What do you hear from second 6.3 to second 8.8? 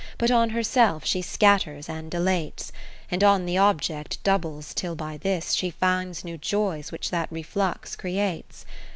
joys which that reflux creates.